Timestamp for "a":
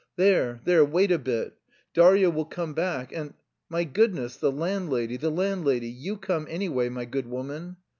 1.11-1.19